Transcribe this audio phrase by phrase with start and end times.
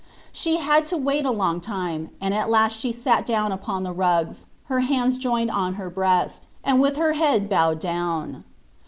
[0.31, 3.91] She had to wait a long time, and at last she sat down upon the
[3.93, 8.43] rugs, her hands joined on her breast, and with her head bowed down.